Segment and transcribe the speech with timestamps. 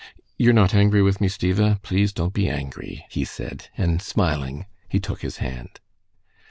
[0.35, 1.79] "You're not angry with me, Stiva?
[1.83, 5.79] Please don't be angry," he said, and smiling, he took his hand.